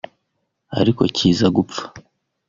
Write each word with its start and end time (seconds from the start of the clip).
ariko 0.79 1.03
kiza 1.15 1.47
gupfa 1.55 1.83